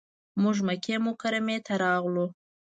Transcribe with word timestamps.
موږ 0.41 0.57
مکې 0.67 0.95
مکرمې 1.05 1.57
ته 1.65 1.73
راغلو. 1.83 2.25